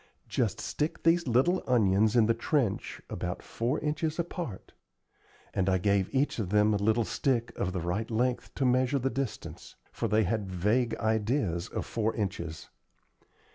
Just 0.27 0.59
stick 0.59 1.03
these 1.03 1.27
little 1.27 1.61
onions 1.67 2.15
in 2.15 2.25
the 2.25 2.33
trench 2.33 3.03
about 3.07 3.43
four 3.43 3.77
inches 3.81 4.17
apart;" 4.17 4.73
and 5.53 5.69
I 5.69 5.77
gave 5.77 6.09
each 6.11 6.39
of 6.39 6.49
them 6.49 6.73
a 6.73 6.77
little 6.77 7.03
stick 7.05 7.53
of 7.55 7.71
the 7.71 7.81
right 7.81 8.09
length 8.09 8.51
to 8.55 8.65
measure 8.65 8.97
the 8.97 9.11
distance; 9.11 9.75
for 9.91 10.07
they 10.07 10.23
had 10.23 10.49
vague 10.51 10.95
ideas 10.97 11.67
of 11.67 11.85
four 11.85 12.15
inches. 12.15 12.69